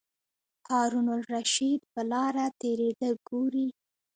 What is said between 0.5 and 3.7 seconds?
هارون الرشید په لاره تېرېده ګوري.